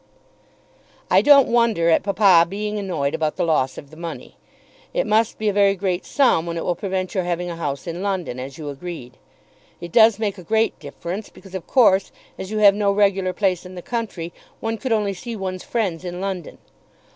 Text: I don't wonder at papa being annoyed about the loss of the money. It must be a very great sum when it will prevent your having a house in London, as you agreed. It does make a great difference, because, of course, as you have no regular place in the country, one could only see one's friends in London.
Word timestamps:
I 1.11 1.21
don't 1.21 1.47
wonder 1.47 1.87
at 1.91 2.01
papa 2.01 2.47
being 2.49 2.79
annoyed 2.79 3.13
about 3.13 3.35
the 3.35 3.43
loss 3.45 3.77
of 3.77 3.91
the 3.91 3.95
money. 3.95 4.35
It 4.95 5.05
must 5.05 5.37
be 5.37 5.47
a 5.47 5.53
very 5.53 5.75
great 5.75 6.07
sum 6.07 6.47
when 6.47 6.57
it 6.57 6.65
will 6.65 6.73
prevent 6.73 7.13
your 7.13 7.23
having 7.23 7.51
a 7.51 7.55
house 7.55 7.85
in 7.85 8.01
London, 8.01 8.39
as 8.39 8.57
you 8.57 8.69
agreed. 8.69 9.17
It 9.79 9.91
does 9.91 10.17
make 10.17 10.39
a 10.39 10.43
great 10.43 10.79
difference, 10.79 11.29
because, 11.29 11.53
of 11.53 11.67
course, 11.67 12.11
as 12.39 12.49
you 12.49 12.57
have 12.57 12.73
no 12.73 12.91
regular 12.91 13.31
place 13.31 13.63
in 13.63 13.75
the 13.75 13.83
country, 13.83 14.33
one 14.59 14.79
could 14.79 14.91
only 14.91 15.13
see 15.13 15.35
one's 15.35 15.63
friends 15.63 16.03
in 16.03 16.19
London. 16.19 16.57